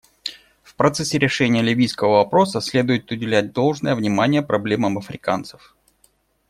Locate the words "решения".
1.19-1.61